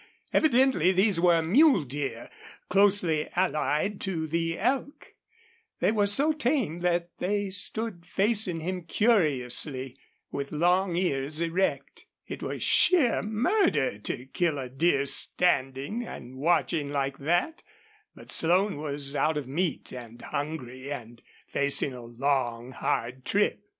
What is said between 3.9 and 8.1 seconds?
to the elk. They were so tame they stood